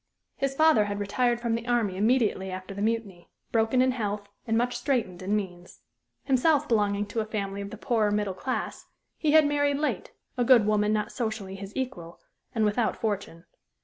His 0.35 0.55
father 0.55 0.85
had 0.85 0.99
retired 0.99 1.39
from 1.39 1.53
the 1.53 1.67
army 1.67 1.95
immediately 1.95 2.49
after 2.49 2.73
the 2.73 2.81
Mutiny, 2.81 3.29
broken 3.51 3.83
in 3.83 3.91
health, 3.91 4.27
and 4.47 4.57
much 4.57 4.75
straitened 4.75 5.21
in 5.21 5.35
means. 5.35 5.81
Himself 6.23 6.67
belonging 6.67 7.05
to 7.05 7.19
a 7.19 7.25
family 7.27 7.61
of 7.61 7.69
the 7.69 7.77
poorer 7.77 8.09
middle 8.09 8.33
class, 8.33 8.87
he 9.15 9.33
had 9.33 9.45
married 9.45 9.77
late, 9.77 10.11
a 10.37 10.43
good 10.43 10.65
woman 10.65 10.91
not 10.91 11.11
socially 11.11 11.53
his 11.53 11.71
equal, 11.75 12.19
and 12.55 12.65
without 12.65 12.95
fortune. 12.97 13.45